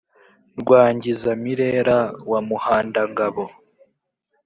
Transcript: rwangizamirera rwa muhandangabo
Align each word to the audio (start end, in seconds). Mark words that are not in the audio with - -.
rwangizamirera 0.59 1.97
rwa 2.21 2.39
muhandangabo 2.47 3.43